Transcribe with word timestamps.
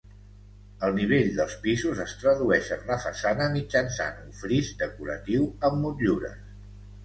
El 0.87 0.95
nivell 0.99 1.29
dels 1.39 1.57
pisos 1.65 2.01
es 2.07 2.15
tradueix 2.23 2.73
en 2.77 2.89
la 2.93 2.99
façana 3.05 3.51
mitjançant 3.59 4.19
un 4.27 4.35
fris 4.43 4.75
decoratiu 4.83 5.49
amb 5.71 5.83
motllures. 5.87 6.45